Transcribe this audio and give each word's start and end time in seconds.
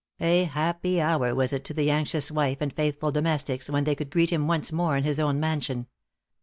A 0.19 0.45
happy 0.45 0.99
hour 0.99 1.35
was 1.35 1.53
it 1.53 1.63
to 1.65 1.75
the 1.75 1.91
anxious 1.91 2.31
wife 2.31 2.57
and 2.59 2.73
faithful 2.73 3.11
domestics, 3.11 3.69
when 3.69 3.83
they 3.83 3.93
could 3.93 4.09
greet 4.09 4.31
him 4.31 4.47
once 4.47 4.71
more 4.71 4.97
in 4.97 5.03
his 5.03 5.19
own 5.19 5.39
mansion. 5.39 5.85